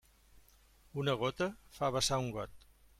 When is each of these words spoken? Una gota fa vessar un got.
Una 1.03 1.15
gota 1.25 1.51
fa 1.79 1.95
vessar 1.99 2.23
un 2.27 2.37
got. 2.41 2.71